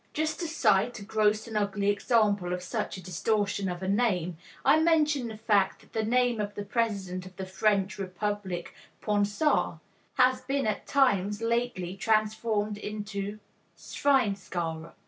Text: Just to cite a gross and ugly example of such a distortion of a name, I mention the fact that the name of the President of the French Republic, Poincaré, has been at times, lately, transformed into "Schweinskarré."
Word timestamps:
Just 0.13 0.39
to 0.39 0.47
cite 0.47 0.97
a 0.97 1.03
gross 1.05 1.45
and 1.47 1.55
ugly 1.55 1.87
example 1.87 2.53
of 2.53 2.63
such 2.63 2.97
a 2.97 3.03
distortion 3.03 3.69
of 3.69 3.83
a 3.83 3.87
name, 3.87 4.35
I 4.65 4.79
mention 4.81 5.27
the 5.27 5.37
fact 5.37 5.81
that 5.81 5.93
the 5.93 6.01
name 6.03 6.41
of 6.41 6.55
the 6.55 6.65
President 6.65 7.27
of 7.27 7.35
the 7.35 7.45
French 7.45 7.99
Republic, 7.99 8.73
Poincaré, 9.03 9.79
has 10.15 10.41
been 10.41 10.65
at 10.65 10.87
times, 10.87 11.39
lately, 11.43 11.95
transformed 11.95 12.79
into 12.79 13.37
"Schweinskarré." 13.77 14.93